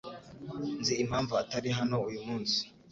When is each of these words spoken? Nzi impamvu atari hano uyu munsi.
Nzi 0.79 0.93
impamvu 1.03 1.31
atari 1.41 1.69
hano 1.77 1.95
uyu 2.07 2.19
munsi. 2.27 2.57